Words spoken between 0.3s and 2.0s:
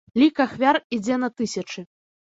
ахвяр ідзе на тысячы.